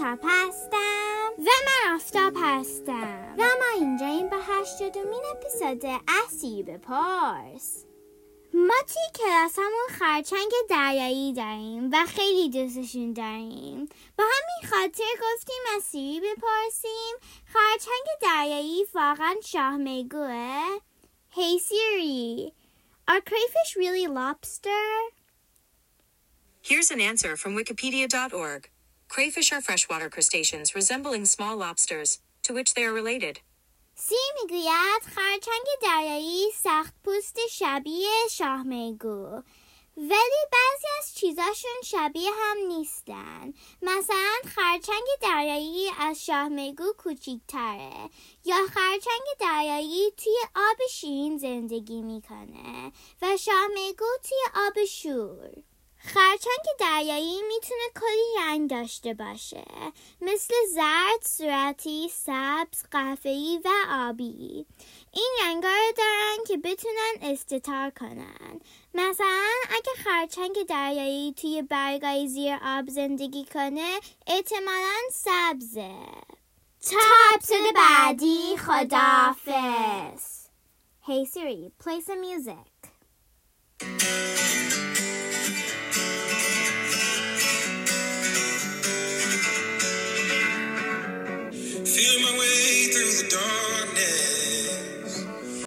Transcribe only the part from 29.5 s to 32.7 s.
are freshwater crustaceans resembling small lobsters, to